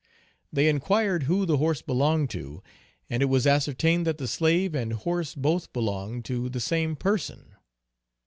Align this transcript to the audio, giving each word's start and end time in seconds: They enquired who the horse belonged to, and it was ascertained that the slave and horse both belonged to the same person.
They 0.51 0.67
enquired 0.67 1.25
who 1.29 1.45
the 1.45 1.57
horse 1.57 1.83
belonged 1.83 2.31
to, 2.31 2.63
and 3.07 3.21
it 3.21 3.27
was 3.27 3.45
ascertained 3.45 4.07
that 4.07 4.17
the 4.17 4.27
slave 4.27 4.73
and 4.73 4.93
horse 4.93 5.35
both 5.35 5.71
belonged 5.73 6.25
to 6.25 6.49
the 6.49 6.59
same 6.59 6.95
person. 6.95 7.53